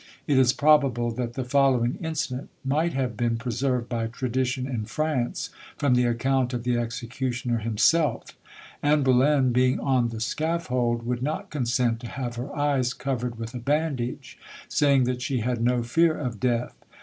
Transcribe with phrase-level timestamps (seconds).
[0.25, 5.51] It is probable that the following incident might have been preserved by tradition in France,
[5.77, 8.35] from the account of the executioner himself:
[8.81, 13.53] Anne Bullen being on the scaffold, would not consent to have her eyes covered with
[13.53, 16.73] a bandage, saying that she had no fear of death.